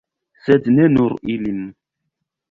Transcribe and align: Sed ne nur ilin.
Sed 0.45 0.63
ne 0.77 0.85
nur 0.93 1.13
ilin. 1.33 1.61